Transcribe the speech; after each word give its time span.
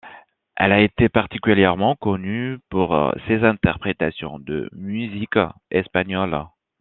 Elle 0.55 0.71
a 0.71 0.81
été 0.81 1.09
particulièrement 1.09 1.95
connue 1.95 2.57
pour 2.71 3.13
ses 3.27 3.43
interprétations 3.43 4.39
de 4.39 4.67
musique 4.73 5.37
espagnole. 5.69 6.47